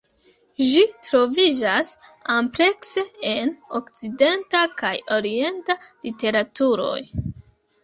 Ĝi 0.69 0.79
troviĝas 1.07 1.91
amplekse 2.37 3.03
en 3.33 3.53
okcidenta 3.81 4.65
kaj 4.85 4.93
orienta 5.21 5.79
literaturoj. 5.85 6.99